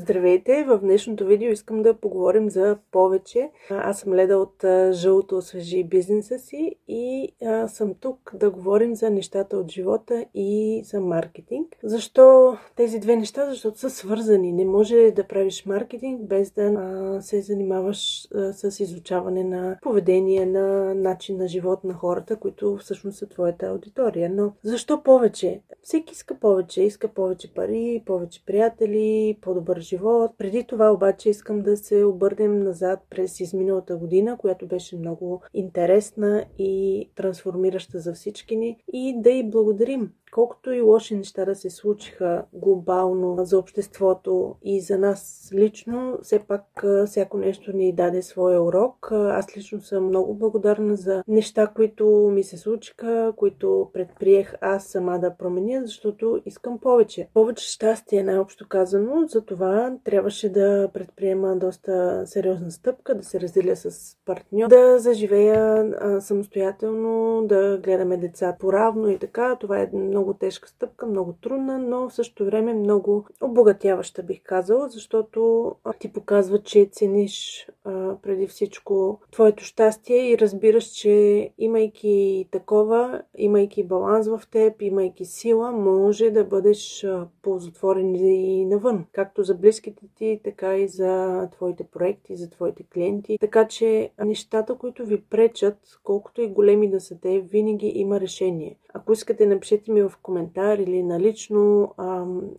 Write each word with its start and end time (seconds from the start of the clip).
Здравейте! 0.00 0.64
В 0.64 0.78
днешното 0.78 1.26
видео 1.26 1.52
искам 1.52 1.82
да 1.82 1.94
поговорим 1.94 2.50
за 2.50 2.78
повече. 2.90 3.50
Аз 3.70 4.00
съм 4.00 4.14
Леда 4.14 4.38
от 4.38 4.64
Жълто 4.92 5.36
освежи 5.36 5.84
бизнеса 5.84 6.38
си 6.38 6.76
и 6.88 7.32
съм 7.66 7.94
тук 8.00 8.32
да 8.34 8.50
говорим 8.50 8.94
за 8.94 9.10
нещата 9.10 9.56
от 9.56 9.70
живота 9.70 10.24
и 10.34 10.82
за 10.84 11.00
маркетинг. 11.00 11.76
Защо 11.82 12.56
тези 12.76 12.98
две 12.98 13.16
неща? 13.16 13.50
Защото 13.50 13.78
са 13.78 13.90
свързани. 13.90 14.52
Не 14.52 14.64
може 14.64 15.10
да 15.16 15.26
правиш 15.26 15.66
маркетинг 15.66 16.22
без 16.22 16.50
да 16.50 17.18
се 17.20 17.40
занимаваш 17.40 18.28
с 18.52 18.80
изучаване 18.80 19.44
на 19.44 19.78
поведение, 19.82 20.46
на 20.46 20.94
начин 20.94 21.36
на 21.36 21.48
живот 21.48 21.84
на 21.84 21.94
хората, 21.94 22.36
които 22.36 22.76
всъщност 22.76 23.18
са 23.18 23.28
твоята 23.28 23.66
аудитория. 23.66 24.30
Но 24.30 24.52
защо 24.62 25.02
повече? 25.02 25.60
Всеки 25.82 26.12
иска 26.12 26.34
повече. 26.34 26.82
Иска 26.82 27.08
повече 27.08 27.54
пари, 27.54 28.02
повече 28.06 28.44
приятели, 28.46 29.38
по-добър 29.40 29.87
живот. 29.88 30.30
Преди 30.38 30.64
това 30.64 30.90
обаче 30.90 31.30
искам 31.30 31.62
да 31.62 31.76
се 31.76 32.04
обърнем 32.04 32.62
назад 32.62 33.00
през 33.10 33.40
изминалата 33.40 33.96
година, 33.96 34.36
която 34.38 34.66
беше 34.66 34.96
много 34.96 35.42
интересна 35.54 36.44
и 36.58 37.04
трансформираща 37.14 37.98
за 37.98 38.12
всички 38.12 38.56
ни 38.56 38.76
и 38.92 39.14
да 39.20 39.30
й 39.30 39.50
благодарим 39.50 40.12
колкото 40.30 40.72
и 40.72 40.80
лоши 40.80 41.16
неща 41.16 41.44
да 41.44 41.54
се 41.54 41.70
случиха 41.70 42.44
глобално 42.52 43.36
за 43.44 43.58
обществото 43.58 44.54
и 44.62 44.80
за 44.80 44.98
нас 44.98 45.50
лично, 45.54 46.18
все 46.22 46.38
пак 46.38 46.84
всяко 47.06 47.38
нещо 47.38 47.72
ни 47.76 47.92
даде 47.92 48.22
своя 48.22 48.62
урок. 48.62 49.08
Аз 49.12 49.56
лично 49.56 49.80
съм 49.80 50.06
много 50.06 50.34
благодарна 50.34 50.96
за 50.96 51.22
неща, 51.28 51.66
които 51.66 52.30
ми 52.34 52.42
се 52.42 52.56
случиха, 52.56 53.32
които 53.36 53.90
предприех 53.92 54.54
аз 54.60 54.84
сама 54.84 55.18
да 55.18 55.36
променя, 55.36 55.82
защото 55.84 56.40
искам 56.46 56.78
повече. 56.78 57.28
Повече 57.34 57.72
щастие, 57.72 58.22
най-общо 58.22 58.68
казано. 58.68 59.26
За 59.26 59.44
това 59.44 59.96
трябваше 60.04 60.52
да 60.52 60.90
предприема 60.94 61.56
доста 61.56 62.22
сериозна 62.26 62.70
стъпка, 62.70 63.14
да 63.14 63.22
се 63.22 63.40
разделя 63.40 63.76
с 63.76 64.16
партньор, 64.26 64.68
да 64.68 64.98
заживея 64.98 65.86
самостоятелно, 66.20 67.42
да 67.46 67.78
гледаме 67.78 68.16
деца 68.16 68.56
поравно 68.60 69.08
и 69.08 69.18
така. 69.18 69.56
Това 69.60 69.80
е 69.80 69.90
много 69.92 70.17
много 70.18 70.34
тежка 70.34 70.68
стъпка, 70.68 71.06
много 71.06 71.32
трудна, 71.32 71.78
но 71.78 72.08
в 72.08 72.14
същото 72.14 72.44
време 72.44 72.74
много 72.74 73.26
обогатяваща, 73.42 74.22
бих 74.22 74.42
казала, 74.42 74.88
защото 74.88 75.74
ти 75.98 76.12
показва, 76.12 76.62
че 76.62 76.88
цениш 76.92 77.66
а, 77.84 78.16
преди 78.22 78.46
всичко 78.46 79.20
твоето 79.30 79.64
щастие 79.64 80.30
и 80.30 80.38
разбираш, 80.38 80.84
че 80.84 81.50
имайки 81.58 82.48
такова, 82.50 83.22
имайки 83.36 83.84
баланс 83.84 84.28
в 84.28 84.42
теб, 84.50 84.82
имайки 84.82 85.24
сила, 85.24 85.72
може 85.72 86.30
да 86.30 86.44
бъдеш 86.44 87.06
ползотворен 87.42 88.14
и 88.14 88.64
навън. 88.64 89.04
Както 89.12 89.42
за 89.42 89.54
близките 89.54 90.06
ти, 90.16 90.40
така 90.44 90.76
и 90.76 90.88
за 90.88 91.42
твоите 91.52 91.84
проекти, 91.84 92.36
за 92.36 92.50
твоите 92.50 92.82
клиенти. 92.82 93.38
Така 93.40 93.68
че 93.68 94.10
нещата, 94.24 94.74
които 94.74 95.06
ви 95.06 95.20
пречат, 95.20 95.78
колкото 96.04 96.40
и 96.40 96.48
големи 96.48 96.90
да 96.90 97.00
са 97.00 97.20
те, 97.20 97.40
винаги 97.40 97.92
има 97.94 98.20
решение. 98.20 98.76
Ако 98.94 99.12
искате, 99.12 99.46
напишете 99.46 99.92
ми 99.92 100.02
в 100.08 100.18
коментар 100.22 100.78
или 100.78 101.02
налично 101.02 101.94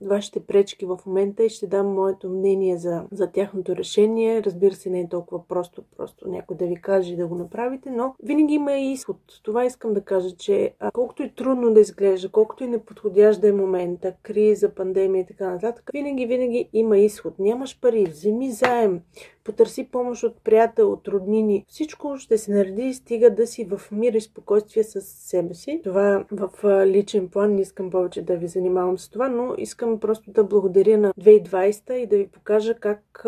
вашите 0.01 0.39
пречки 0.39 0.85
в 0.85 0.99
момента 1.05 1.43
и 1.43 1.49
ще 1.49 1.67
дам 1.67 1.87
моето 1.87 2.29
мнение 2.29 2.77
за, 2.77 3.03
за 3.11 3.31
тяхното 3.31 3.75
решение. 3.75 4.43
Разбира 4.43 4.73
се, 4.73 4.89
не 4.89 4.99
е 4.99 5.09
толкова 5.09 5.47
просто, 5.47 5.83
просто 5.97 6.29
някой 6.29 6.57
да 6.57 6.65
ви 6.65 6.75
каже 6.75 7.13
и 7.13 7.17
да 7.17 7.27
го 7.27 7.35
направите, 7.35 7.89
но 7.89 8.15
винаги 8.23 8.53
има 8.53 8.73
и 8.73 8.91
изход. 8.91 9.17
Това 9.43 9.65
искам 9.65 9.93
да 9.93 10.01
кажа, 10.01 10.35
че 10.35 10.73
а, 10.79 10.91
колкото 10.91 11.23
и 11.23 11.35
трудно 11.35 11.73
да 11.73 11.79
изглежда, 11.79 12.29
колкото 12.29 12.63
и 12.63 12.67
неподходящ 12.67 13.41
да 13.41 13.47
е 13.47 13.51
момента, 13.51 14.13
криза, 14.23 14.69
пандемия 14.69 15.21
и 15.21 15.25
така 15.25 15.49
нататък, 15.49 15.89
винаги, 15.93 16.25
винаги 16.25 16.69
има 16.73 16.97
изход. 16.97 17.39
Нямаш 17.39 17.79
пари, 17.81 18.05
вземи 18.05 18.51
заем, 18.51 19.01
потърси 19.49 19.87
помощ 19.91 20.23
от 20.23 20.43
приятел, 20.43 20.91
от 20.91 21.07
роднини. 21.07 21.65
Всичко 21.67 22.17
ще 22.17 22.37
се 22.37 22.51
нареди 22.51 22.81
и 22.81 22.93
стига 22.93 23.35
да 23.35 23.47
си 23.47 23.65
в 23.65 23.81
мир 23.91 24.13
и 24.13 24.21
спокойствие 24.21 24.83
с 24.83 25.01
себе 25.01 25.53
си. 25.53 25.81
Това 25.83 26.25
в 26.31 26.49
личен 26.85 27.29
план 27.29 27.55
не 27.55 27.61
искам 27.61 27.89
повече 27.89 28.21
да 28.21 28.37
ви 28.37 28.47
занимавам 28.47 28.97
с 28.97 29.09
това, 29.09 29.29
но 29.29 29.55
искам 29.57 29.99
просто 29.99 30.31
да 30.31 30.43
благодаря 30.43 30.97
на 30.97 31.13
2020 31.13 31.93
и 31.93 32.07
да 32.07 32.17
ви 32.17 32.27
покажа 32.27 32.73
как 32.73 33.25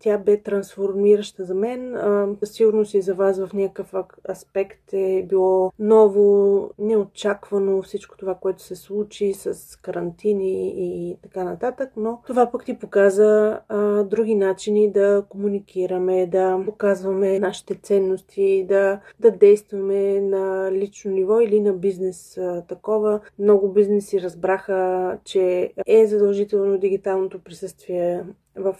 тя 0.00 0.18
бе 0.18 0.36
трансформираща 0.36 1.44
за 1.44 1.54
мен. 1.54 1.96
Със 2.38 2.52
сигурност 2.52 2.94
и 2.94 3.02
за 3.02 3.14
вас 3.14 3.38
в 3.38 3.52
някакъв 3.54 3.94
аспект 4.30 4.92
е 4.92 5.26
било 5.28 5.72
ново, 5.78 6.70
неочаквано 6.78 7.82
всичко 7.82 8.16
това, 8.16 8.34
което 8.34 8.62
се 8.62 8.76
случи 8.76 9.32
с 9.34 9.78
карантини 9.82 10.72
и 10.76 11.16
така 11.22 11.44
нататък, 11.44 11.90
но 11.96 12.20
това 12.26 12.50
пък 12.50 12.64
ти 12.64 12.78
показа 12.78 13.60
а, 13.68 14.02
други 14.02 14.34
начини 14.34 14.92
да 14.92 15.24
комуникираме 15.28 15.59
комуникираме, 15.60 16.26
да 16.26 16.58
показваме 16.64 17.38
нашите 17.38 17.74
ценности, 17.74 18.64
да, 18.68 19.00
да 19.20 19.30
действаме 19.30 20.20
на 20.20 20.72
лично 20.72 21.10
ниво 21.10 21.40
или 21.40 21.60
на 21.60 21.72
бизнес 21.72 22.38
такова. 22.68 23.20
Много 23.38 23.72
бизнеси 23.72 24.22
разбраха, 24.22 25.18
че 25.24 25.72
е 25.86 26.06
задължително 26.06 26.78
дигиталното 26.78 27.38
присъствие 27.38 28.24
в 28.56 28.76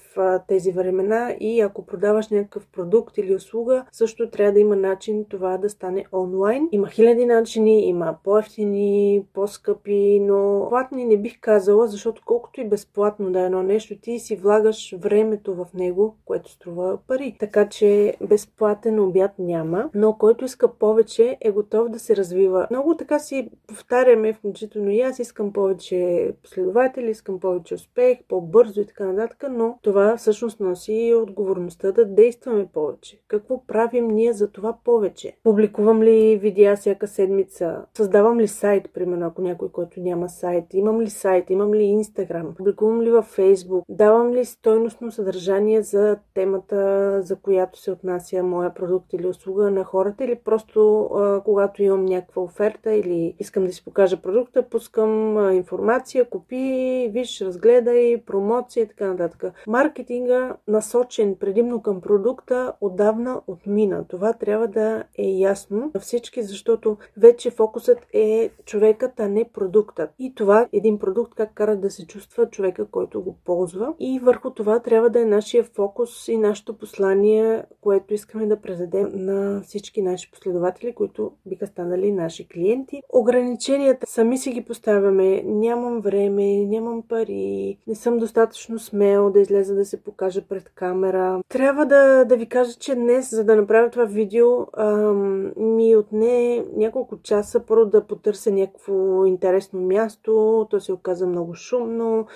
тези 0.48 0.72
времена 0.72 1.36
и 1.40 1.60
ако 1.60 1.86
продаваш 1.86 2.28
някакъв 2.28 2.66
продукт 2.66 3.18
или 3.18 3.34
услуга, 3.34 3.84
също 3.92 4.30
трябва 4.30 4.52
да 4.52 4.60
има 4.60 4.76
начин 4.76 5.24
това 5.28 5.58
да 5.58 5.70
стане 5.70 6.04
онлайн. 6.12 6.68
Има 6.72 6.88
хиляди 6.88 7.26
начини, 7.26 7.88
има 7.88 8.16
по-ефтини, 8.24 9.24
по-скъпи, 9.34 10.20
но 10.20 10.66
платни 10.68 11.04
не 11.04 11.16
бих 11.16 11.40
казала, 11.40 11.86
защото 11.86 12.22
колкото 12.24 12.60
и 12.60 12.68
безплатно 12.68 13.32
да 13.32 13.40
е 13.40 13.44
едно 13.44 13.62
нещо, 13.62 13.94
ти 14.02 14.18
си 14.18 14.36
влагаш 14.36 14.94
времето 14.98 15.54
в 15.54 15.66
него, 15.74 16.16
което 16.24 16.50
струва 16.50 16.98
пари. 17.08 17.36
Така 17.40 17.68
че 17.68 18.14
безплатен 18.28 19.00
обяд 19.00 19.30
няма, 19.38 19.90
но 19.94 20.12
който 20.18 20.44
иска 20.44 20.68
повече 20.68 21.36
е 21.40 21.50
готов 21.50 21.88
да 21.88 21.98
се 21.98 22.16
развива. 22.16 22.66
Много 22.70 22.96
така 22.96 23.18
си 23.18 23.50
повтаряме, 23.66 24.32
включително 24.32 24.90
и 24.90 25.00
аз 25.00 25.18
искам 25.18 25.52
повече 25.52 26.32
последователи, 26.42 27.10
искам 27.10 27.40
повече 27.40 27.74
успех, 27.74 28.18
по-бързо 28.28 28.80
и 28.80 28.86
така 28.86 29.04
нататък, 29.04 29.44
но 29.50 29.59
това 29.82 30.16
всъщност 30.16 30.60
носи 30.60 30.92
и 30.92 31.14
отговорността 31.14 31.92
да 31.92 32.04
действаме 32.04 32.66
повече. 32.72 33.20
Какво 33.28 33.66
правим 33.66 34.08
ние 34.08 34.32
за 34.32 34.50
това 34.50 34.78
повече? 34.84 35.36
Публикувам 35.44 36.02
ли 36.02 36.36
видеа 36.36 36.76
всяка 36.76 37.08
седмица? 37.08 37.84
Създавам 37.96 38.40
ли 38.40 38.48
сайт, 38.48 38.90
примерно, 38.94 39.26
ако 39.26 39.42
някой, 39.42 39.68
който 39.68 40.00
няма 40.00 40.28
сайт? 40.28 40.64
Имам 40.74 41.00
ли 41.00 41.10
сайт? 41.10 41.50
Имам 41.50 41.74
ли 41.74 41.82
инстаграм? 41.82 42.54
Публикувам 42.56 43.02
ли 43.02 43.10
във 43.10 43.24
фейсбук? 43.24 43.84
Давам 43.88 44.32
ли 44.32 44.44
стойностно 44.44 45.12
съдържание 45.12 45.82
за 45.82 46.18
темата, 46.34 47.22
за 47.22 47.36
която 47.36 47.78
се 47.78 47.90
отнася 47.90 48.42
моя 48.42 48.74
продукт 48.74 49.12
или 49.12 49.26
услуга 49.26 49.70
на 49.70 49.84
хората? 49.84 50.24
Или 50.24 50.34
просто 50.34 51.10
когато 51.44 51.82
имам 51.82 52.04
някаква 52.04 52.42
оферта 52.42 52.94
или 52.94 53.34
искам 53.38 53.64
да 53.66 53.72
си 53.72 53.84
покажа 53.84 54.22
продукта, 54.22 54.62
пускам 54.62 55.38
информация, 55.54 56.24
купи, 56.24 57.10
виж, 57.12 57.40
разгледай, 57.40 58.22
промоция 58.26 58.82
и 58.82 58.88
така 58.88 59.06
нататък. 59.06 59.49
Маркетинга, 59.66 60.56
насочен 60.68 61.36
предимно 61.40 61.82
към 61.82 62.00
продукта, 62.00 62.72
отдавна 62.80 63.40
отмина. 63.46 64.04
Това 64.08 64.32
трябва 64.32 64.68
да 64.68 65.04
е 65.18 65.28
ясно 65.30 65.90
на 65.94 66.00
всички, 66.00 66.42
защото 66.42 66.96
вече 67.16 67.50
фокусът 67.50 68.06
е 68.12 68.50
човекът, 68.64 69.20
а 69.20 69.28
не 69.28 69.44
продуктът. 69.44 70.10
И 70.18 70.34
това, 70.34 70.68
един 70.72 70.98
продукт, 70.98 71.34
как 71.34 71.54
кара 71.54 71.76
да 71.76 71.90
се 71.90 72.06
чувства 72.06 72.46
човека, 72.50 72.86
който 72.90 73.22
го 73.22 73.36
ползва. 73.44 73.94
И 73.98 74.20
върху 74.22 74.50
това 74.50 74.80
трябва 74.80 75.10
да 75.10 75.20
е 75.20 75.24
нашия 75.24 75.64
фокус 75.64 76.28
и 76.28 76.36
нашето 76.36 76.78
послание, 76.78 77.64
което 77.80 78.14
искаме 78.14 78.46
да 78.46 78.60
презадем 78.60 79.08
на 79.14 79.60
всички 79.62 80.02
наши 80.02 80.30
последователи, 80.30 80.94
които 80.94 81.32
биха 81.46 81.66
станали 81.66 82.12
наши 82.12 82.48
клиенти. 82.48 83.02
Ограниченията 83.12 84.06
сами 84.06 84.38
си 84.38 84.52
ги 84.52 84.64
поставяме. 84.64 85.42
Нямам 85.44 86.00
време, 86.00 86.64
нямам 86.64 87.02
пари, 87.08 87.78
не 87.86 87.94
съм 87.94 88.18
достатъчно 88.18 88.78
смел 88.78 89.30
да 89.30 89.39
да 89.46 89.74
да 89.74 89.84
се 89.84 90.02
покаже 90.04 90.40
пред 90.40 90.70
камера. 90.74 91.40
Трябва 91.48 91.86
да, 91.86 92.24
да 92.24 92.36
ви 92.36 92.48
кажа, 92.48 92.72
че 92.74 92.94
днес, 92.94 93.30
за 93.30 93.44
да 93.44 93.56
направя 93.56 93.90
това 93.90 94.04
видео, 94.04 94.46
ам, 94.78 95.52
ми 95.56 95.96
отне 95.96 96.64
няколко 96.76 97.22
часа 97.22 97.60
първо 97.66 97.84
да 97.86 98.06
потърся 98.06 98.50
някакво 98.50 99.24
интересно 99.24 99.80
място. 99.80 100.66
То 100.70 100.80
се 100.80 100.92
оказа 100.92 101.26
много 101.26 101.54
шумно. 101.54 102.26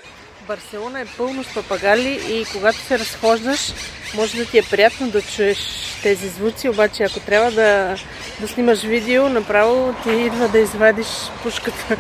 Барселона 0.49 1.01
е 1.01 1.05
пълно 1.17 1.45
с 1.45 1.55
папагали 1.55 2.19
и 2.31 2.45
когато 2.53 2.79
се 2.79 2.99
разхождаш, 2.99 3.75
може 4.17 4.37
да 4.37 4.51
ти 4.51 4.59
е 4.59 4.62
приятно 4.71 5.11
да 5.11 5.23
чуеш 5.23 5.85
тези 6.03 6.29
звуци, 6.29 6.69
обаче 6.69 7.05
ако 7.05 7.21
трябва 7.27 7.51
да, 7.51 7.97
да 8.41 8.49
снимаш 8.49 8.83
видео, 8.83 9.29
направо 9.29 9.95
ти 10.03 10.11
идва 10.11 10.49
да 10.49 10.59
извадиш 10.59 11.31
пушката. 11.43 11.97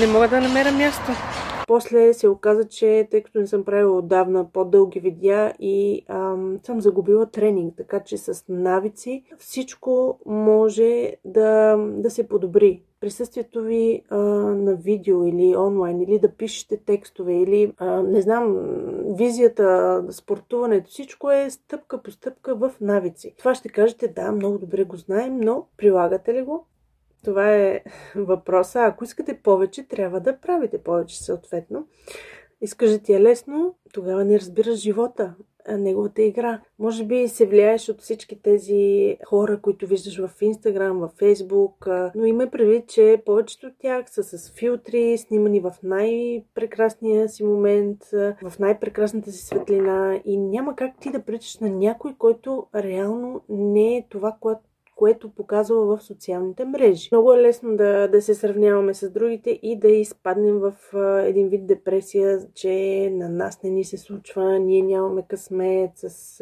Не 0.00 0.06
мога 0.06 0.28
да 0.28 0.40
намеря 0.40 0.72
място. 0.72 1.12
После 1.70 2.14
се 2.14 2.28
оказа, 2.28 2.68
че 2.68 3.08
тъй 3.10 3.22
като 3.22 3.38
не 3.38 3.46
съм 3.46 3.64
правила 3.64 3.98
отдавна 3.98 4.50
по-дълги 4.52 5.00
видеа 5.00 5.54
и 5.60 6.04
ам, 6.08 6.58
съм 6.62 6.80
загубила 6.80 7.26
тренинг, 7.26 7.74
така 7.76 8.00
че 8.00 8.16
с 8.16 8.44
навици 8.48 9.24
всичко 9.38 10.18
може 10.26 11.16
да, 11.24 11.76
да 11.76 12.10
се 12.10 12.28
подобри 12.28 12.82
присъствието 13.00 13.62
ви 13.62 14.02
а, 14.08 14.18
на 14.18 14.74
видео 14.74 15.24
или 15.24 15.56
онлайн, 15.56 16.00
или 16.00 16.18
да 16.18 16.32
пишете 16.32 16.76
текстове, 16.76 17.34
или 17.34 17.72
а, 17.78 18.02
не 18.02 18.22
знам, 18.22 18.56
визията, 19.16 20.04
спортуването, 20.10 20.90
всичко 20.90 21.30
е 21.30 21.50
стъпка 21.50 22.02
по 22.02 22.10
стъпка 22.10 22.54
в 22.54 22.72
навици. 22.80 23.34
Това 23.38 23.54
ще 23.54 23.68
кажете, 23.68 24.08
да, 24.08 24.32
много 24.32 24.58
добре 24.58 24.84
го 24.84 24.96
знаем, 24.96 25.40
но 25.40 25.66
прилагате 25.76 26.34
ли 26.34 26.42
го? 26.42 26.66
Това 27.24 27.54
е 27.54 27.80
въпроса. 28.16 28.80
Ако 28.80 29.04
искате 29.04 29.38
повече, 29.42 29.88
трябва 29.88 30.20
да 30.20 30.38
правите 30.38 30.78
повече 30.78 31.24
съответно. 31.24 31.86
Искаш 32.60 32.90
да 32.90 32.98
ти 32.98 33.12
е 33.12 33.20
лесно, 33.20 33.74
тогава 33.92 34.24
не 34.24 34.38
разбираш 34.38 34.78
живота 34.78 35.34
неговата 35.68 36.22
игра. 36.22 36.60
Може 36.78 37.04
би 37.04 37.28
се 37.28 37.46
влияеш 37.46 37.88
от 37.88 38.00
всички 38.00 38.42
тези 38.42 39.16
хора, 39.26 39.60
които 39.60 39.86
виждаш 39.86 40.26
в 40.26 40.42
Инстаграм, 40.42 40.98
в 40.98 41.10
Фейсбук, 41.18 41.86
но 42.14 42.24
има 42.24 42.46
предвид, 42.50 42.88
че 42.88 43.22
повечето 43.26 43.66
от 43.66 43.72
тях 43.78 44.10
са 44.10 44.22
с 44.22 44.52
филтри, 44.52 45.18
снимани 45.18 45.60
в 45.60 45.72
най-прекрасния 45.82 47.28
си 47.28 47.44
момент, 47.44 48.04
в 48.42 48.58
най-прекрасната 48.58 49.32
си 49.32 49.46
светлина 49.46 50.20
и 50.24 50.36
няма 50.36 50.76
как 50.76 50.98
ти 51.00 51.10
да 51.10 51.22
причаш 51.22 51.58
на 51.58 51.70
някой, 51.70 52.14
който 52.18 52.66
реално 52.74 53.42
не 53.48 53.96
е 53.96 54.06
това, 54.10 54.36
което 54.40 54.60
което 55.00 55.30
показва 55.30 55.96
в 55.96 56.02
социалните 56.02 56.64
мрежи. 56.64 57.08
Много 57.12 57.32
е 57.32 57.42
лесно 57.42 57.76
да, 57.76 58.08
да 58.08 58.22
се 58.22 58.34
сравняваме 58.34 58.94
с 58.94 59.10
другите 59.10 59.50
и 59.62 59.78
да 59.78 59.88
изпаднем 59.88 60.58
в 60.58 60.72
един 61.26 61.48
вид 61.48 61.66
депресия, 61.66 62.38
че 62.54 63.08
на 63.12 63.28
нас 63.28 63.62
не 63.62 63.70
ни 63.70 63.84
се 63.84 63.98
случва, 63.98 64.58
ние 64.58 64.82
нямаме 64.82 65.22
късмет 65.28 65.90
с, 65.94 66.40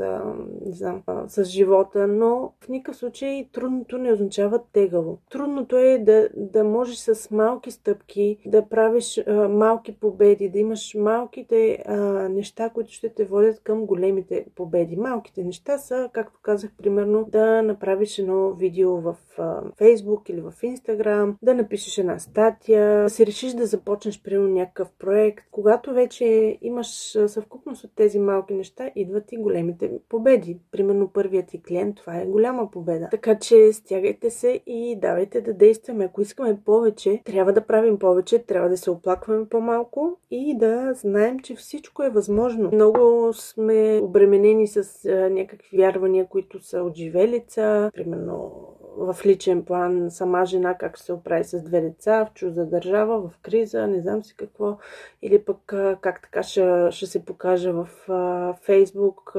не 0.67 0.73
знам, 0.73 1.03
с 1.27 1.45
живота, 1.45 2.07
но 2.07 2.53
в 2.61 2.69
никакъв 2.69 2.97
случай 2.97 3.49
трудното 3.53 3.99
не 3.99 4.13
означава 4.13 4.61
тегаво. 4.73 5.19
Трудното 5.31 5.77
е 5.77 5.99
да, 5.99 6.29
да 6.37 6.65
можеш 6.65 6.97
с 6.97 7.31
малки 7.31 7.71
стъпки 7.71 8.39
да 8.47 8.69
правиш 8.69 9.21
малки 9.51 9.97
победи, 10.01 10.49
да 10.49 10.59
имаш 10.59 10.95
малките 10.95 11.85
неща, 12.31 12.71
които 12.71 12.93
ще 12.93 13.09
те 13.09 13.25
водят 13.25 13.61
към 13.61 13.87
големите 13.87 14.47
победи. 14.55 14.97
Малките 14.97 15.45
неща 15.45 15.79
са, 15.79 16.11
както 16.13 16.41
казах, 16.43 16.71
примерно 16.79 17.25
да 17.33 17.63
направиш 17.63 18.19
едно 18.19 18.48
видео 18.53 18.97
в 18.97 19.17
Facebook 19.81 20.31
или 20.31 20.41
в 20.41 20.53
Instagram, 20.63 21.35
да 21.43 21.55
напишеш 21.55 21.99
една 21.99 22.19
статия, 22.19 23.03
да 23.03 23.11
си 23.11 23.27
решиш 23.27 23.53
да 23.53 23.67
започнеш 23.67 24.23
примерно 24.23 24.49
някакъв 24.49 24.89
проект. 24.99 25.45
Когато 25.51 25.95
вече 25.95 26.59
имаш 26.63 27.17
съвкупност 27.27 27.85
от 27.85 27.91
тези 27.97 28.19
малки 28.19 28.55
неща, 28.55 28.91
идват 28.97 29.33
и 29.33 29.37
големите 29.37 29.91
победи. 30.09 30.59
Примерно 30.73 31.09
първият 31.09 31.47
ти 31.47 31.63
клиент, 31.63 31.97
това 31.97 32.21
е 32.21 32.27
голяма 32.27 32.71
победа. 32.71 33.09
Така 33.11 33.39
че 33.39 33.73
стягайте 33.73 34.31
се 34.31 34.61
и 34.67 34.99
давайте 35.01 35.41
да 35.41 35.55
действаме. 35.55 36.05
Ако 36.05 36.21
искаме 36.21 36.59
повече, 36.65 37.23
трябва 37.25 37.53
да 37.53 37.67
правим 37.67 37.99
повече, 37.99 38.39
трябва 38.39 38.69
да 38.69 38.77
се 38.77 38.91
оплакваме 38.91 39.49
по-малко 39.49 40.17
и 40.31 40.59
да 40.59 40.95
знаем, 40.95 41.39
че 41.39 41.55
всичко 41.55 42.03
е 42.03 42.11
възможно. 42.11 42.71
Много 42.73 43.33
сме 43.33 44.01
обременени 44.03 44.67
с 44.67 45.09
някакви 45.31 45.77
вярвания, 45.77 46.27
които 46.29 46.65
са 46.65 46.83
от 46.83 46.97
живелица, 46.97 47.91
примерно 47.95 48.38
Oh. 48.39 48.78
В 48.99 49.17
личен 49.27 49.65
план 49.65 50.11
сама 50.11 50.45
жена 50.45 50.75
как 50.75 50.99
се 50.99 51.13
оправи 51.13 51.45
с 51.45 51.63
две 51.63 51.81
деца 51.81 52.25
в 52.25 52.35
чужда 52.35 52.65
държава, 52.65 53.29
в 53.29 53.39
криза, 53.43 53.87
не 53.87 54.01
знам 54.01 54.25
си 54.25 54.35
какво. 54.37 54.77
Или 55.23 55.45
пък 55.45 55.59
как 56.01 56.23
така 56.23 56.43
ще, 56.43 56.89
ще 56.91 57.07
се 57.07 57.25
покажа 57.25 57.73
в 57.73 57.89
Фейсбук, 58.63 59.31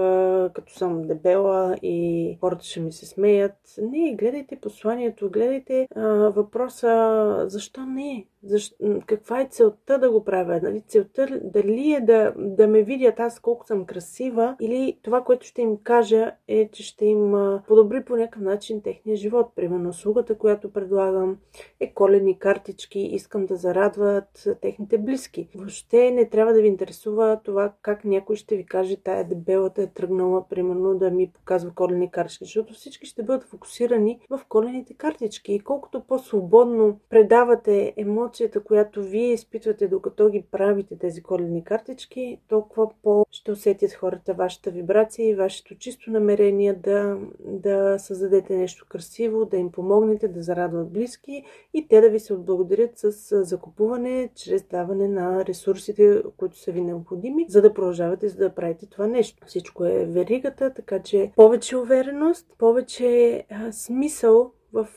като 0.53 0.73
съм 0.73 1.07
дебела 1.07 1.75
и 1.81 2.37
хората 2.39 2.63
ще 2.63 2.79
ми 2.79 2.91
се 2.91 3.05
смеят. 3.05 3.55
Не, 3.81 4.15
гледайте 4.15 4.55
посланието, 4.55 5.29
гледайте 5.29 5.87
а, 5.95 6.01
въпроса 6.29 7.43
защо 7.47 7.85
не. 7.85 8.25
Защо, 8.43 8.75
каква 9.05 9.41
е 9.41 9.47
целта 9.51 9.99
да 9.99 10.11
го 10.11 10.23
правя? 10.23 10.59
Нали? 10.63 10.81
Целта 10.81 11.39
дали 11.43 11.93
е 11.93 12.01
да, 12.01 12.33
да 12.37 12.67
ме 12.67 12.83
видят 12.83 13.19
аз 13.19 13.39
колко 13.39 13.67
съм 13.67 13.85
красива 13.85 14.55
или 14.61 14.97
това, 15.03 15.23
което 15.23 15.45
ще 15.45 15.61
им 15.61 15.77
кажа 15.83 16.31
е, 16.47 16.69
че 16.71 16.83
ще 16.83 17.05
им 17.05 17.33
подобри 17.67 18.03
по 18.03 18.15
някакъв 18.15 18.41
начин 18.41 18.81
техния 18.81 19.15
живот. 19.15 19.48
Примерно 19.55 19.89
услугата, 19.89 20.37
която 20.37 20.73
предлагам 20.73 21.37
е 21.79 21.93
коледни 21.93 22.39
картички, 22.39 22.99
искам 22.99 23.45
да 23.45 23.55
зарадват 23.55 24.47
техните 24.61 24.97
близки. 24.97 25.49
Въобще 25.55 26.11
не 26.11 26.29
трябва 26.29 26.53
да 26.53 26.61
ви 26.61 26.67
интересува 26.67 27.39
това 27.43 27.73
как 27.81 28.05
някой 28.05 28.35
ще 28.35 28.55
ви 28.55 28.65
каже 28.65 28.97
тая 29.03 29.27
дебелата 29.27 29.81
е 29.81 29.87
тръгнала, 29.87 30.47
примерно 30.49 30.97
да 30.97 31.11
ми 31.11 31.31
показва 31.31 31.71
коледни 31.75 32.11
картички, 32.11 32.45
защото 32.45 32.73
всички 32.73 33.05
ще 33.05 33.23
бъдат 33.23 33.43
фокусирани 33.43 34.19
в 34.29 34.41
колените 34.49 34.93
картички 34.93 35.53
и 35.53 35.59
колкото 35.59 36.03
по-свободно 36.03 36.99
предавате 37.09 37.93
емоцията, 37.97 38.63
която 38.63 39.03
вие 39.03 39.33
изпитвате 39.33 39.87
докато 39.87 40.29
ги 40.29 40.45
правите 40.51 40.97
тези 40.97 41.23
коледни 41.23 41.63
картички, 41.63 42.39
толкова 42.47 42.89
по 43.03 43.25
ще 43.31 43.51
усетят 43.51 43.93
хората 43.93 44.33
вашата 44.33 44.71
вибрация 44.71 45.29
и 45.29 45.35
вашето 45.35 45.75
чисто 45.75 46.11
намерение 46.11 46.73
да, 46.73 47.17
да 47.39 47.99
създадете 47.99 48.57
нещо 48.57 48.85
красиво, 48.89 49.38
да 49.45 49.57
им 49.57 49.71
помогнете 49.71 50.27
да 50.27 50.41
зарадват 50.41 50.91
близки 50.91 51.43
и 51.73 51.87
те 51.87 52.01
да 52.01 52.09
ви 52.09 52.19
се 52.19 52.33
отблагодарят 52.33 52.91
с 52.95 53.11
закупуване 53.45 54.29
чрез 54.35 54.63
даване 54.63 55.07
на 55.07 55.45
ресурсите, 55.45 56.21
които 56.37 56.57
са 56.57 56.71
ви 56.71 56.81
необходими, 56.81 57.45
за 57.49 57.61
да 57.61 57.73
продължавате 57.73 58.27
за 58.27 58.37
да 58.37 58.55
правите 58.55 58.85
това 58.85 59.07
нещо. 59.07 59.43
Всичко 59.47 59.85
е 59.85 60.05
веригата, 60.05 60.73
така 60.73 60.99
че 60.99 61.31
повече 61.35 61.77
увереност, 61.77 62.47
повече 62.57 63.43
смисъл 63.71 64.51
в 64.73 64.87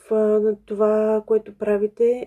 това, 0.67 1.23
което 1.27 1.59
правите. 1.59 2.27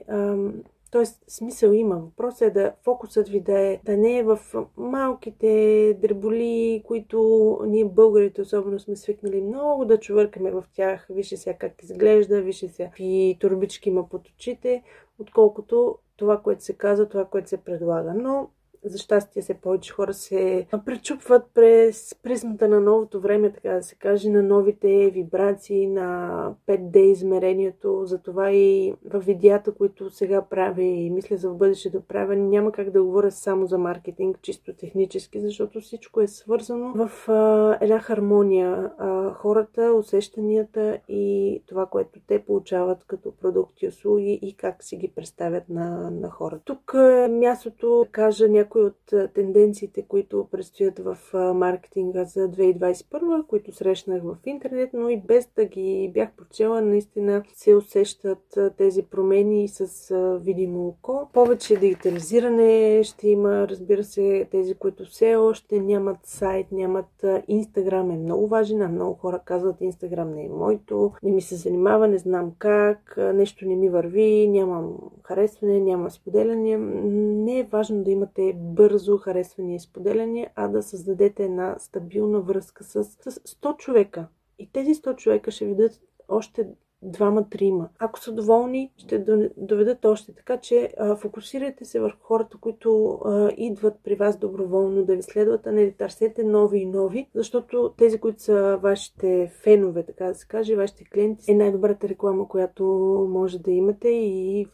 Тоест, 0.95 1.24
смисъл 1.27 1.71
има. 1.71 1.95
Въпросът 1.95 2.42
е 2.42 2.51
да 2.51 2.74
фокусът 2.83 3.30
ви 3.30 3.39
да, 3.39 3.59
е, 3.59 3.80
да 3.86 3.97
не 3.97 4.18
е 4.18 4.24
в 4.24 4.39
малките 4.77 5.94
дреболи, 6.01 6.83
които 6.86 7.59
ние 7.65 7.86
българите 7.86 8.42
особено 8.42 8.80
сме 8.80 8.95
свикнали 8.95 9.42
много 9.42 9.86
да 9.86 10.00
чувъркаме 10.00 10.51
в 10.51 10.63
тях. 10.74 11.07
Вижте 11.09 11.38
сега 11.38 11.57
как 11.57 11.83
изглежда, 11.83 12.42
вижте 12.42 12.68
сега 12.68 12.89
какви 12.89 13.38
турбички 13.39 13.89
има 13.89 14.09
под 14.09 14.27
очите, 14.27 14.83
отколкото 15.19 15.97
това, 16.18 16.42
което 16.42 16.63
се 16.63 16.74
казва, 16.74 17.09
това, 17.09 17.25
което 17.25 17.50
се 17.50 17.57
предлага. 17.57 18.13
Но 18.13 18.50
за 18.89 18.97
щастие 18.97 19.41
все 19.41 19.53
повече 19.53 19.93
хора 19.93 20.13
се 20.13 20.67
пречупват 20.85 21.43
през 21.53 22.15
призмата 22.23 22.67
на 22.67 22.79
новото 22.79 23.21
време, 23.21 23.53
така 23.53 23.69
да 23.69 23.83
се 23.83 23.95
каже, 23.95 24.29
на 24.29 24.43
новите 24.43 25.11
вибрации, 25.13 25.87
на 25.87 26.53
5D 26.67 26.97
измерението. 26.97 28.01
Затова 28.05 28.51
и 28.51 28.93
в 29.05 29.19
видеята, 29.19 29.71
които 29.73 30.09
сега 30.09 30.41
правя 30.41 30.83
и 30.83 31.09
мисля 31.09 31.37
за 31.37 31.49
в 31.49 31.57
бъдеще 31.57 31.89
да 31.89 32.01
правя, 32.01 32.35
няма 32.35 32.71
как 32.71 32.91
да 32.91 33.03
говоря 33.03 33.31
само 33.31 33.65
за 33.65 33.77
маркетинг, 33.77 34.39
чисто 34.41 34.74
технически, 34.74 35.39
защото 35.39 35.81
всичко 35.81 36.21
е 36.21 36.27
свързано 36.27 36.93
в 36.95 37.29
а, 37.29 37.77
една 37.81 38.00
хармония. 38.00 38.91
А, 38.98 39.33
хората, 39.33 39.93
усещанията 39.98 41.00
и 41.10 41.62
това, 41.67 41.86
което 41.86 42.19
те 42.27 42.45
получават 42.45 43.03
като 43.07 43.31
продукти, 43.31 43.88
услуги 43.88 44.39
и 44.41 44.55
как 44.57 44.83
си 44.83 44.98
ги 44.98 45.12
представят 45.15 45.69
на, 45.69 46.12
на 46.12 46.29
хората. 46.29 46.62
Тук 46.65 46.93
е 46.95 47.27
мястото 47.27 48.00
да 48.00 48.12
кажа 48.12 48.50
някои 48.50 48.75
някои 48.75 48.84
от 48.84 49.34
тенденциите, 49.34 50.01
които 50.08 50.48
предстоят 50.51 51.00
в 51.00 51.17
маркетинга 51.53 52.24
за 52.24 52.39
2021, 52.39 53.46
които 53.48 53.72
срещнах 53.72 54.24
в 54.24 54.38
интернет, 54.46 54.89
но 54.94 55.10
и 55.10 55.17
без 55.17 55.50
да 55.55 55.65
ги 55.65 56.12
бях 56.13 56.29
прочела, 56.38 56.82
наистина 56.82 57.44
се 57.53 57.75
усещат 57.75 58.58
тези 58.77 59.03
промени 59.03 59.67
с 59.67 60.15
видимо 60.41 60.88
око. 60.88 61.29
Повече 61.34 61.77
дигитализиране 61.77 63.01
ще 63.03 63.27
има, 63.27 63.67
разбира 63.67 64.03
се, 64.03 64.48
тези, 64.51 64.75
които 64.75 65.05
все 65.05 65.36
още 65.36 65.79
нямат 65.79 66.17
сайт, 66.24 66.72
нямат 66.72 67.25
Инстаграм 67.48 68.12
е 68.12 68.17
много 68.17 68.48
важен, 68.48 68.82
а 68.82 68.88
много 68.88 69.13
хора 69.13 69.41
казват 69.46 69.82
Инстаграм 69.82 70.34
не 70.34 70.46
е 70.46 70.50
моето, 70.50 71.12
не 71.24 71.32
ми 71.32 71.41
се 71.41 71.55
занимава, 71.55 72.08
не 72.08 72.17
знам 72.17 72.51
как, 72.58 73.17
нещо 73.17 73.65
не 73.67 73.75
ми 73.75 73.89
върви, 73.89 74.48
нямам 74.48 74.98
харесване, 75.24 75.79
нямам 75.79 76.10
споделяне. 76.10 76.77
Не 76.77 77.60
е 77.60 77.63
важно 77.63 78.03
да 78.03 78.12
имате 78.12 78.53
бързо 78.65 79.17
харесвания 79.17 79.75
и 79.75 79.79
споделяния, 79.79 80.51
а 80.55 80.67
да 80.67 80.84
създадете 80.84 81.43
една 81.43 81.75
стабилна 81.79 82.41
връзка 82.41 82.84
с, 82.84 83.03
с 83.03 83.31
100 83.31 83.77
човека. 83.77 84.27
И 84.60 84.72
тези 84.72 84.95
100 84.95 85.15
човека 85.15 85.51
ще 85.51 85.65
ви 85.65 85.75
дадат 85.75 86.01
още 86.27 86.67
двама-трима. 87.05 87.89
Ако 88.00 88.19
са 88.19 88.31
доволни, 88.31 88.91
ще 88.97 89.25
доведат 89.57 90.05
още. 90.05 90.33
Така 90.33 90.57
че 90.57 90.93
а, 91.00 91.15
фокусирайте 91.15 91.85
се 91.85 92.00
върху 92.00 92.17
хората, 92.21 92.57
които 92.57 93.19
а, 93.25 93.50
идват 93.57 93.93
при 94.03 94.15
вас 94.15 94.38
доброволно 94.38 95.05
да 95.05 95.15
ви 95.15 95.24
следват, 95.24 95.67
а 95.67 95.71
не 95.71 95.85
да 95.85 95.91
търсете 95.91 96.43
нови 96.43 96.79
и 96.79 96.85
нови, 96.85 97.29
защото 97.35 97.93
тези, 97.97 98.17
които 98.17 98.41
са 98.41 98.79
вашите 98.81 99.51
фенове, 99.63 100.03
така 100.03 100.25
да 100.25 100.35
се 100.35 100.47
каже, 100.47 100.75
вашите 100.75 101.03
клиенти, 101.03 101.51
е 101.51 101.55
най-добрата 101.55 102.09
реклама, 102.09 102.47
която 102.47 102.83
може 103.29 103.59
да 103.59 103.71
имате 103.71 104.09
и 104.09 104.67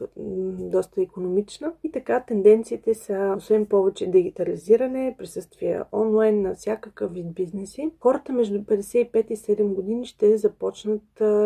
доста 0.60 1.02
економична. 1.02 1.74
И 1.84 1.92
така 1.92 2.24
тенденциите 2.24 2.94
са, 2.94 3.36
освен 3.38 3.66
повече 3.66 4.08
дигитализиране, 4.08 5.16
присъствие 5.18 5.82
онлайн 5.94 6.42
на 6.42 6.56
всякакъв 6.56 7.14
вид 7.14 7.34
бизнеси. 7.34 7.92
Хората 8.00 8.34
между 8.34 8.60
55 8.60 9.32
и 9.32 9.38
7 9.38 9.74
години 9.74 10.06
ще 10.06 10.38
започнат, 10.38 11.02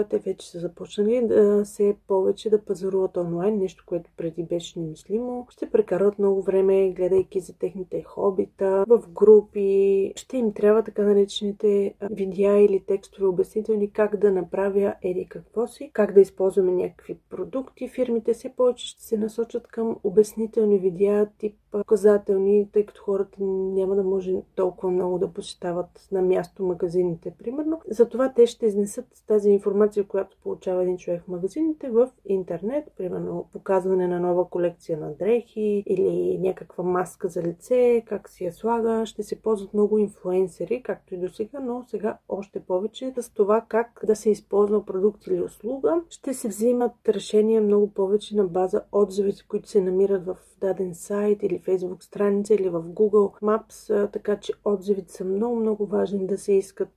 те 0.10 0.20
вече 0.26 0.50
са 0.50 0.60
започнали 0.76 1.28
да 1.28 1.66
се 1.66 1.96
повече 2.08 2.50
да 2.50 2.62
пазаруват 2.62 3.18
онлайн, 3.18 3.58
нещо, 3.58 3.84
което 3.88 4.10
преди 4.18 4.44
беше 4.44 4.80
немислимо. 4.80 5.48
Ще 5.50 5.70
прекарат 5.70 6.20
много 6.20 6.42
време, 6.42 6.92
гледайки 6.92 7.40
за 7.40 7.58
техните 7.58 8.04
хобита, 8.04 8.86
в 8.88 9.04
групи. 9.10 10.14
Ще 10.16 10.38
им 10.38 10.54
трябва 10.54 10.84
така 10.84 11.04
наречените 11.04 11.94
видеа 12.12 12.60
или 12.60 12.84
текстове 12.88 13.28
обяснителни 13.28 13.92
как 13.92 14.18
да 14.18 14.32
направя 14.32 14.96
еди 15.02 15.26
какво 15.30 15.68
си, 15.68 15.90
как 15.94 16.14
да 16.14 16.22
използваме 16.22 16.72
някакви 16.72 17.18
продукти. 17.30 17.90
Фирмите 17.90 18.34
все 18.34 18.50
повече 18.50 18.88
ще 18.88 19.04
се 19.04 19.18
насочат 19.18 19.68
към 19.68 19.96
обяснителни 20.04 20.80
видеа 20.80 21.28
тип 21.38 21.56
показателни, 21.72 22.70
тъй 22.72 22.86
като 22.86 23.02
хората 23.04 23.44
няма 23.44 23.96
да 23.96 24.04
може 24.04 24.34
толкова 24.56 24.92
много 24.92 25.20
да 25.20 25.34
посещават 25.34 26.08
на 26.12 26.22
място 26.22 26.64
магазините, 26.64 27.34
примерно. 27.40 27.82
Затова 27.90 28.34
те 28.36 28.48
ще 28.48 28.66
изнесат 28.66 29.06
тази 29.28 29.50
информация, 29.50 30.04
която 30.04 30.38
получава 30.66 30.84
един 30.84 30.98
човек 30.98 31.24
в 31.24 31.28
магазините 31.28 31.90
в 31.90 32.10
интернет, 32.26 32.92
примерно 32.98 33.50
показване 33.54 34.08
на 34.08 34.20
нова 34.20 34.50
колекция 34.50 34.98
на 34.98 35.14
дрехи 35.14 35.84
или 35.86 36.38
някаква 36.40 36.84
маска 36.84 37.28
за 37.28 37.42
лице, 37.42 38.04
как 38.06 38.30
си 38.30 38.46
я 38.46 38.54
слага. 38.54 39.06
Ще 39.06 39.24
се 39.24 39.42
ползват 39.42 39.74
много 39.74 39.98
инфлуенсери, 39.98 40.84
както 40.84 41.16
и 41.16 41.18
до 41.18 41.30
сега, 41.30 41.60
но 41.60 41.84
сега 41.88 42.18
още 42.30 42.60
повече 42.60 43.14
с 43.20 43.34
това 43.34 43.66
как 43.68 44.04
да 44.08 44.16
се 44.16 44.30
използва 44.30 44.86
продукт 44.86 45.28
или 45.28 45.42
услуга. 45.42 46.02
Ще 46.10 46.34
се 46.34 46.48
взимат 46.48 47.10
решения 47.10 47.62
много 47.62 47.94
повече 47.94 48.36
на 48.36 48.44
база 48.44 48.82
отзивите, 48.92 49.46
които 49.48 49.70
се 49.70 49.82
намират 49.82 50.26
в 50.26 50.38
даден 50.62 50.96
сайт 50.96 51.44
или 51.44 51.62
Facebook 51.62 52.04
страница 52.04 52.54
или 52.54 52.70
в 52.70 52.84
Google 52.84 53.42
Maps, 53.42 54.12
така 54.12 54.40
че 54.40 54.54
отзивите 54.66 55.14
са 55.14 55.26
много, 55.26 55.56
много 55.56 55.86
важни 55.86 56.28
да 56.28 56.38
се 56.38 56.54
искат 56.54 56.90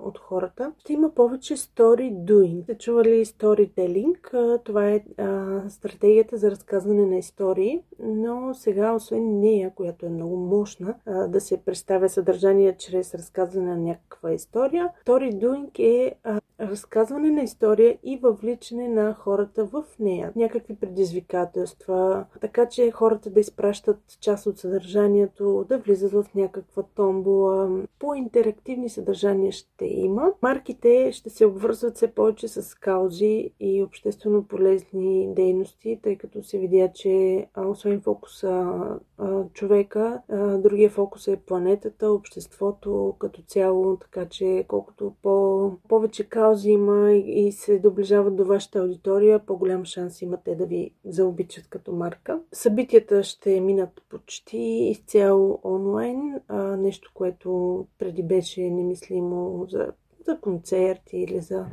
от 0.00 0.18
хората. 0.18 0.72
Ще 0.78 0.92
има 0.92 1.14
повече 1.14 1.56
story 1.56 2.12
doing. 2.12 2.62
Сте 2.62 2.78
чували 3.02 3.24
storytelling? 3.24 4.14
Това 4.64 4.90
е 4.90 5.04
стратегията 5.68 6.36
за 6.36 6.50
разказване 6.50 7.06
на 7.06 7.16
истории, 7.16 7.80
но 7.98 8.54
сега, 8.54 8.92
освен 8.92 9.40
нея, 9.40 9.72
която 9.74 10.06
е 10.06 10.08
много 10.08 10.36
мощна, 10.36 10.94
да 11.28 11.40
се 11.40 11.64
представя 11.64 12.08
съдържание 12.08 12.76
чрез 12.78 13.14
разказване 13.14 13.70
на 13.70 13.76
някаква 13.76 14.32
история, 14.32 14.88
story 15.06 15.34
doing 15.34 15.78
е 15.78 16.14
разказване 16.60 17.30
на 17.30 17.42
история 17.42 17.98
и 18.02 18.16
въвличане 18.16 18.88
на 18.88 19.14
хората 19.14 19.64
в 19.64 19.84
нея. 20.00 20.32
Някакви 20.36 20.76
предизвикателства, 20.76 22.24
така 22.40 22.68
че 22.68 22.90
хората 22.90 23.30
да 23.30 23.40
изпращат 23.40 23.98
част 24.20 24.46
от 24.46 24.58
съдържанието, 24.58 25.66
да 25.68 25.78
влизат 25.78 26.12
в 26.12 26.24
някаква 26.34 26.82
томбола. 26.82 27.70
По-интерактивни 27.98 28.88
съдържания 28.88 29.52
ще 29.52 29.84
има. 29.84 30.32
Марките 30.42 31.12
ще 31.12 31.30
се 31.30 31.46
обвързват 31.46 31.96
все 31.96 32.14
повече 32.14 32.48
с 32.48 32.74
каузи 32.74 33.50
и 33.60 33.82
обществено 33.82 34.44
полезни 34.44 35.34
дейности, 35.34 36.00
тъй 36.02 36.16
като 36.16 36.42
се 36.42 36.58
видя, 36.58 36.90
че 36.94 37.46
освен 37.56 38.00
фокуса 38.00 38.70
човека, 39.52 40.22
другия 40.58 40.90
фокус 40.90 41.28
е 41.28 41.36
планетата, 41.36 42.10
обществото 42.10 43.14
като 43.18 43.42
цяло, 43.42 43.96
така 43.96 44.26
че 44.28 44.64
колкото 44.68 45.14
по- 45.22 45.72
повече 45.88 46.28
каузи 46.28 46.49
има 46.64 47.12
и 47.12 47.52
се 47.52 47.78
доближават 47.78 48.36
до 48.36 48.44
вашата 48.44 48.78
аудитория, 48.78 49.38
по-голям 49.46 49.84
шанс 49.84 50.22
имате 50.22 50.54
да 50.54 50.66
ви 50.66 50.90
заобичат 51.04 51.68
като 51.68 51.92
марка. 51.92 52.40
Събитията 52.52 53.22
ще 53.22 53.60
минат 53.60 54.02
почти 54.08 54.58
изцяло 54.90 55.60
онлайн, 55.64 56.40
нещо, 56.78 57.10
което 57.14 57.86
преди 57.98 58.22
беше 58.22 58.70
немислимо 58.70 59.66
за 59.68 59.92
за 60.26 60.40
концерти 60.40 61.18
или 61.18 61.40
за, 61.40 61.66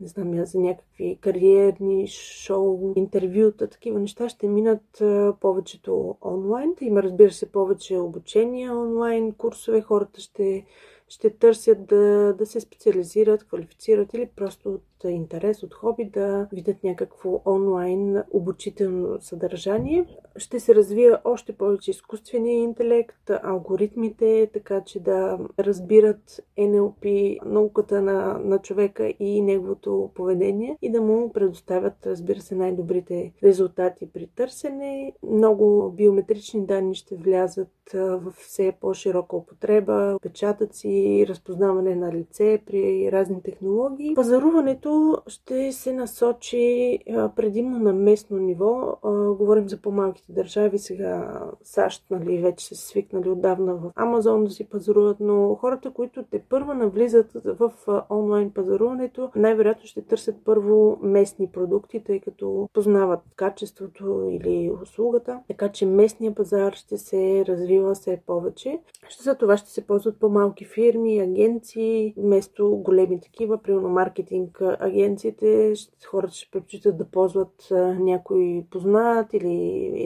не 0.00 0.06
знам, 0.06 0.44
за 0.46 0.60
някакви 0.60 1.18
кариерни 1.20 2.06
шоу, 2.08 2.92
интервюта, 2.96 3.68
такива 3.68 4.00
неща 4.00 4.28
ще 4.28 4.48
минат 4.48 5.02
повечето 5.40 6.16
онлайн. 6.22 6.74
Има, 6.80 7.02
разбира 7.02 7.32
се, 7.32 7.52
повече 7.52 7.98
обучения 7.98 8.76
онлайн, 8.76 9.32
курсове, 9.32 9.80
хората 9.80 10.20
ще 10.20 10.64
ще 11.10 11.30
търсят 11.30 11.86
да, 11.86 12.34
да 12.38 12.46
се 12.46 12.60
специализират, 12.60 13.44
квалифицират 13.44 14.14
или 14.14 14.28
просто 14.36 14.68
от 14.68 15.04
интерес, 15.04 15.62
от 15.62 15.74
хоби 15.74 16.04
да 16.04 16.48
видят 16.52 16.84
някакво 16.84 17.42
онлайн 17.46 18.22
обучително 18.30 19.20
съдържание. 19.20 20.06
Ще 20.36 20.60
се 20.60 20.74
развия 20.74 21.20
още 21.24 21.52
повече 21.52 21.90
изкуствения 21.90 22.58
интелект, 22.58 23.30
алгоритмите, 23.42 24.50
така 24.52 24.80
че 24.80 25.00
да 25.00 25.38
разбират 25.58 26.40
NLP, 26.58 27.38
науката 27.44 28.02
на, 28.02 28.38
на 28.44 28.58
човека 28.58 29.12
и 29.20 29.42
неговото 29.42 30.10
поведение 30.14 30.78
и 30.82 30.92
да 30.92 31.00
му 31.00 31.32
предоставят, 31.32 32.06
разбира 32.06 32.40
се, 32.40 32.54
най-добрите 32.54 33.32
резултати 33.44 34.12
при 34.12 34.26
търсене. 34.26 35.12
Много 35.22 35.92
биометрични 35.96 36.66
данни 36.66 36.94
ще 36.94 37.16
влязат 37.16 37.68
в 37.94 38.32
все 38.36 38.72
по-широка 38.80 39.36
употреба, 39.36 40.18
печатъци, 40.22 41.26
разпознаване 41.28 41.94
на 41.94 42.12
лице 42.12 42.62
при 42.66 43.12
разни 43.12 43.42
технологии. 43.42 44.14
Пазаруването 44.14 45.22
ще 45.26 45.72
се 45.72 45.92
насочи 45.92 46.98
предимно 47.36 47.78
на 47.78 47.92
местно 47.92 48.38
ниво. 48.38 48.98
Говорим 49.38 49.68
за 49.68 49.82
по-малките 49.82 50.29
държави. 50.30 50.78
Сега 50.78 51.40
САЩ 51.62 52.04
нали, 52.10 52.38
вече 52.38 52.66
се 52.66 52.74
свикнали 52.74 53.28
отдавна 53.28 53.74
в 53.74 53.92
Амазон 53.96 54.44
да 54.44 54.50
си 54.50 54.68
пазаруват, 54.68 55.16
но 55.20 55.54
хората, 55.54 55.90
които 55.90 56.24
те 56.30 56.42
първо 56.48 56.74
навлизат 56.74 57.32
в 57.44 57.72
онлайн 58.10 58.50
пазаруването, 58.50 59.30
най-вероятно 59.36 59.86
ще 59.86 60.02
търсят 60.02 60.36
първо 60.44 60.98
местни 61.02 61.50
продукти, 61.52 62.04
тъй 62.04 62.20
като 62.20 62.68
познават 62.72 63.20
качеството 63.36 64.28
или 64.30 64.72
услугата. 64.82 65.40
Така 65.48 65.68
че 65.68 65.86
местния 65.86 66.34
пазар 66.34 66.72
ще 66.72 66.98
се 66.98 67.44
развива 67.48 67.94
все 67.94 68.20
повече. 68.26 68.78
За 69.22 69.34
това 69.34 69.56
ще 69.56 69.70
се 69.70 69.86
ползват 69.86 70.20
по-малки 70.20 70.64
фирми, 70.64 71.20
агенции, 71.20 72.14
вместо 72.16 72.76
големи 72.76 73.20
такива, 73.20 73.58
примерно 73.58 73.88
маркетинг 73.88 74.62
агенциите, 74.80 75.74
хората 76.06 76.34
ще 76.34 76.50
предпочитат 76.50 76.98
да 76.98 77.04
ползват 77.04 77.68
някой 77.98 78.64
познат 78.70 79.34
или 79.34 79.50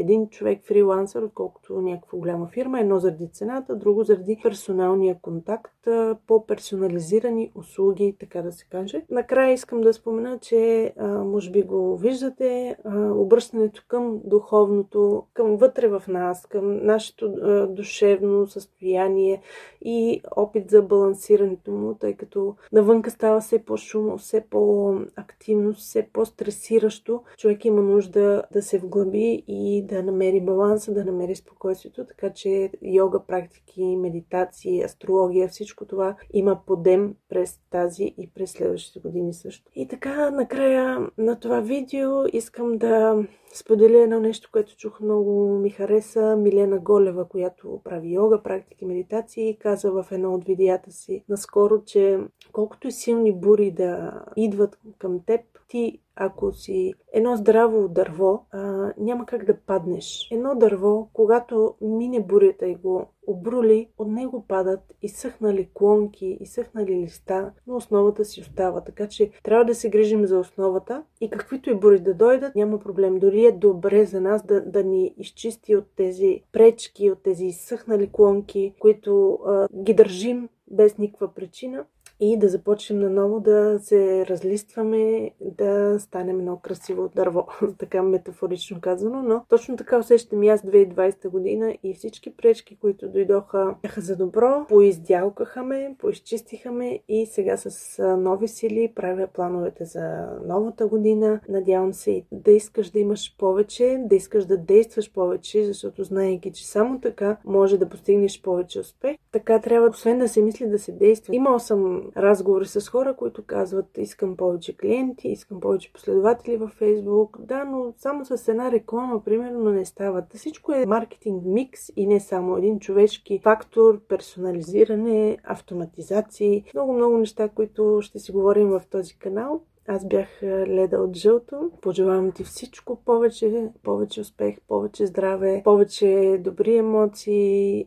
един 0.04 0.28
човек 0.28 0.64
фрилансър, 0.64 1.22
отколкото 1.22 1.80
някаква 1.80 2.18
голяма 2.18 2.46
фирма. 2.46 2.80
Едно 2.80 2.98
заради 2.98 3.28
цената, 3.28 3.76
друго 3.76 4.04
заради 4.04 4.40
персоналния 4.42 5.18
контакт, 5.22 5.88
по-персонализирани 6.26 7.52
услуги, 7.54 8.16
така 8.20 8.42
да 8.42 8.52
се 8.52 8.66
каже. 8.70 9.04
Накрая 9.10 9.52
искам 9.52 9.80
да 9.80 9.92
спомена, 9.92 10.38
че 10.38 10.92
може 11.24 11.50
би 11.50 11.62
го 11.62 11.96
виждате, 11.96 12.76
обръщането 13.14 13.84
към 13.88 14.20
духовното, 14.24 15.22
към 15.34 15.56
вътре 15.56 15.88
в 15.88 16.02
нас, 16.08 16.46
към 16.46 16.86
нашето 16.86 17.32
душевно 17.68 18.46
състояние 18.46 19.40
и 19.82 20.20
опит 20.36 20.70
за 20.70 20.82
балансирането 20.82 21.70
му, 21.70 21.94
тъй 21.94 22.14
като 22.14 22.54
навънка 22.72 23.10
става 23.10 23.40
все 23.40 23.64
по-шумно, 23.64 24.18
все 24.18 24.44
по-активно, 24.50 25.72
все 25.72 26.08
по-стресиращо. 26.12 27.22
Човек 27.38 27.64
има 27.64 27.82
нужда 27.82 28.42
да 28.52 28.62
се 28.62 28.78
вглъби 28.78 29.44
и 29.48 29.82
да 29.86 29.93
намери 30.02 30.40
баланса, 30.40 30.94
да 30.94 31.04
намери 31.04 31.34
спокойствието, 31.34 32.06
така 32.06 32.32
че 32.32 32.70
йога 32.82 33.20
практики, 33.26 33.96
медитации, 33.96 34.82
астрология, 34.82 35.48
всичко 35.48 35.86
това 35.86 36.16
има 36.32 36.60
подем 36.66 37.14
през 37.28 37.60
тази 37.70 38.14
и 38.18 38.30
през 38.34 38.50
следващите 38.50 39.00
години 39.00 39.34
също. 39.34 39.70
И 39.74 39.88
така, 39.88 40.30
накрая 40.30 41.08
на 41.18 41.40
това 41.40 41.60
видео 41.60 42.10
искам 42.32 42.78
да 42.78 43.24
споделя 43.54 44.02
едно 44.02 44.20
нещо, 44.20 44.48
което 44.52 44.76
чух 44.76 45.00
много 45.00 45.58
ми 45.58 45.70
хареса. 45.70 46.36
Милена 46.36 46.78
Голева, 46.78 47.28
която 47.28 47.80
прави 47.84 48.12
йога, 48.12 48.42
практики, 48.42 48.86
медитации, 48.86 49.56
каза 49.60 49.90
в 49.92 50.06
едно 50.10 50.34
от 50.34 50.44
видеята 50.44 50.92
си 50.92 51.24
наскоро, 51.28 51.84
че 51.84 52.18
колкото 52.52 52.88
и 52.88 52.92
силни 52.92 53.32
бури 53.32 53.70
да 53.70 54.22
идват 54.36 54.78
към 54.98 55.20
теб, 55.26 55.40
Ти, 55.68 56.00
ако 56.16 56.52
си 56.52 56.94
едно 57.12 57.36
здраво 57.36 57.88
дърво, 57.88 58.46
а, 58.50 58.92
няма 58.98 59.26
как 59.26 59.44
да 59.44 59.56
паднеш. 59.56 60.28
Едно 60.32 60.54
дърво, 60.54 61.08
когато 61.12 61.74
мине 61.80 62.20
бурята 62.20 62.66
и 62.66 62.74
го 62.74 63.06
обрули, 63.26 63.88
от 63.98 64.08
него 64.08 64.44
падат 64.48 64.80
изсъхнали 65.02 65.68
клонки, 65.74 66.38
изсъхнали 66.40 66.96
листа, 66.96 67.52
но 67.66 67.76
основата 67.76 68.24
си 68.24 68.40
остава. 68.40 68.80
Така 68.80 69.08
че 69.08 69.30
трябва 69.42 69.64
да 69.64 69.74
се 69.74 69.90
грижим 69.90 70.26
за 70.26 70.38
основата 70.38 71.04
и 71.20 71.30
каквито 71.30 71.70
и 71.70 71.74
бури 71.74 72.00
да 72.00 72.14
дойдат, 72.14 72.54
няма 72.54 72.78
проблем. 72.78 73.18
Дори 73.18 73.44
е 73.44 73.52
добре 73.52 74.04
за 74.06 74.20
нас 74.20 74.46
да, 74.46 74.60
да 74.60 74.84
ни 74.84 75.14
изчисти 75.18 75.76
от 75.76 75.84
тези 75.96 76.42
пречки, 76.52 77.10
от 77.10 77.22
тези 77.22 77.46
изсъхнали 77.46 78.10
клонки, 78.12 78.74
които 78.78 79.38
а, 79.46 79.68
ги 79.82 79.94
държим 79.94 80.48
без 80.70 80.98
никаква 80.98 81.34
причина 81.34 81.84
и 82.20 82.38
да 82.38 82.48
започнем 82.48 82.98
наново 82.98 83.40
да 83.40 83.78
се 83.82 84.26
разлистваме, 84.26 85.30
да 85.40 86.00
станем 86.00 86.38
едно 86.38 86.56
красиво 86.56 87.10
дърво, 87.16 87.46
така 87.78 88.02
метафорично 88.02 88.80
казано, 88.80 89.22
но 89.22 89.44
точно 89.48 89.76
така 89.76 89.98
усещам 89.98 90.42
и 90.42 90.48
аз 90.48 90.60
2020 90.60 91.28
година 91.28 91.74
и 91.82 91.94
всички 91.94 92.36
пречки, 92.36 92.76
които 92.76 93.08
дойдоха, 93.08 93.74
бяха 93.82 94.00
за 94.00 94.16
добро, 94.16 94.66
поиздялкаха 94.68 95.62
ме, 95.62 95.96
поизчистиха 95.98 96.72
ме 96.72 97.00
и 97.08 97.26
сега 97.26 97.56
с 97.56 97.98
нови 98.18 98.48
сили 98.48 98.92
правя 98.94 99.28
плановете 99.34 99.84
за 99.84 100.26
новата 100.46 100.86
година. 100.86 101.40
Надявам 101.48 101.92
се 101.92 102.22
да 102.32 102.50
искаш 102.50 102.90
да 102.90 102.98
имаш 102.98 103.36
повече, 103.38 104.02
да 104.06 104.16
искаш 104.16 104.44
да 104.44 104.58
действаш 104.58 105.12
повече, 105.12 105.64
защото 105.64 106.04
знаеки, 106.04 106.52
че 106.52 106.66
само 106.66 107.00
така 107.00 107.36
може 107.44 107.78
да 107.78 107.88
постигнеш 107.88 108.42
повече 108.42 108.80
успех. 108.80 109.16
Така 109.32 109.60
трябва, 109.60 109.88
освен 109.88 110.18
да 110.18 110.28
се 110.28 110.42
мисли, 110.42 110.68
да 110.68 110.78
се 110.78 110.92
действа. 110.92 111.34
Имал 111.34 111.58
съм 111.58 112.03
разговори 112.16 112.66
с 112.66 112.88
хора, 112.88 113.16
които 113.16 113.44
казват 113.46 113.98
искам 113.98 114.36
повече 114.36 114.76
клиенти, 114.76 115.28
искам 115.28 115.60
повече 115.60 115.92
последователи 115.92 116.56
във 116.56 116.70
Фейсбук. 116.70 117.40
Да, 117.40 117.64
но 117.64 117.94
само 117.98 118.24
с 118.24 118.48
една 118.48 118.72
реклама, 118.72 119.24
примерно, 119.24 119.70
не 119.70 119.84
стават. 119.84 120.24
Всичко 120.34 120.72
е 120.72 120.86
маркетинг 120.86 121.42
микс 121.46 121.80
и 121.96 122.06
не 122.06 122.20
само 122.20 122.56
един 122.56 122.80
човешки 122.80 123.40
фактор, 123.42 124.00
персонализиране, 124.08 125.38
автоматизации, 125.44 126.64
много-много 126.74 127.18
неща, 127.18 127.48
които 127.48 127.98
ще 128.02 128.18
си 128.18 128.32
говорим 128.32 128.68
в 128.68 128.82
този 128.90 129.18
канал. 129.18 129.60
Аз 129.86 130.08
бях 130.08 130.28
Леда 130.42 130.96
от 130.96 131.16
Жълто. 131.16 131.70
Пожелавам 131.82 132.32
ти 132.32 132.44
всичко 132.44 133.02
повече, 133.04 133.72
повече 133.82 134.20
успех, 134.20 134.56
повече 134.68 135.06
здраве, 135.06 135.60
повече 135.64 136.40
добри 136.44 136.76
емоции, 136.76 137.86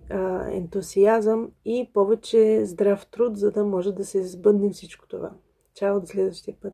ентусиазъм 0.51 1.51
и 1.65 1.89
повече 1.93 2.65
здрав 2.65 3.05
труд, 3.05 3.37
за 3.37 3.51
да 3.51 3.65
може 3.65 3.91
да 3.91 4.05
се 4.05 4.23
сбъднем 4.23 4.71
всичко 4.71 5.07
това. 5.07 5.31
Чао 5.75 5.99
до 5.99 6.05
следващия 6.05 6.55
път! 6.55 6.63